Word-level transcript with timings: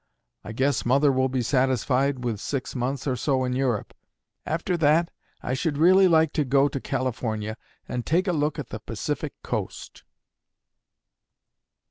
I 0.43 0.51
guess 0.51 0.83
mother 0.83 1.11
will 1.11 1.29
be 1.29 1.43
satisfied 1.43 2.23
with 2.23 2.39
six 2.39 2.75
months 2.75 3.05
or 3.05 3.15
so 3.15 3.43
in 3.43 3.53
Europe. 3.53 3.93
After 4.47 4.75
that 4.77 5.11
I 5.43 5.53
should 5.53 5.77
really 5.77 6.07
like 6.07 6.33
to 6.33 6.43
go 6.43 6.67
to 6.69 6.81
California 6.81 7.55
and 7.87 8.03
take 8.03 8.27
a 8.27 8.33
look 8.33 8.57
at 8.57 8.69
the 8.69 8.79
Pacific 8.79 9.35
coast.'" 9.43 10.03